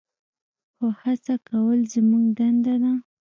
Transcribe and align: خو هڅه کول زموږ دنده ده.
خو 0.75 0.87
هڅه 1.01 1.35
کول 1.47 1.79
زموږ 1.93 2.25
دنده 2.37 2.75
ده. 2.81 2.91